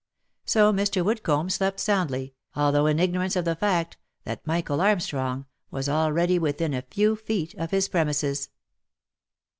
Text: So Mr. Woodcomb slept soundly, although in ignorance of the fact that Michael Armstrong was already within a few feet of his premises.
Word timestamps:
So 0.45 0.73
Mr. 0.73 1.05
Woodcomb 1.05 1.51
slept 1.51 1.79
soundly, 1.79 2.33
although 2.55 2.87
in 2.87 2.97
ignorance 2.97 3.35
of 3.35 3.45
the 3.45 3.55
fact 3.55 3.97
that 4.23 4.47
Michael 4.47 4.81
Armstrong 4.81 5.45
was 5.69 5.87
already 5.87 6.39
within 6.39 6.73
a 6.73 6.81
few 6.89 7.15
feet 7.15 7.53
of 7.53 7.69
his 7.69 7.87
premises. 7.87 8.49